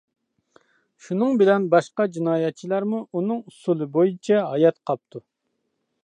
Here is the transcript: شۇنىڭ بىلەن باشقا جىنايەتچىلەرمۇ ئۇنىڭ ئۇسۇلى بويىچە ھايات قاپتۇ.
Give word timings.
شۇنىڭ 1.07 1.35
بىلەن 1.41 1.67
باشقا 1.73 2.07
جىنايەتچىلەرمۇ 2.15 3.01
ئۇنىڭ 3.17 3.43
ئۇسۇلى 3.51 3.87
بويىچە 3.97 4.39
ھايات 4.53 4.81
قاپتۇ. 4.91 5.23